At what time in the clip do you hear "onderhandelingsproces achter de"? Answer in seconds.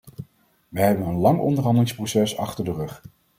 1.39-2.71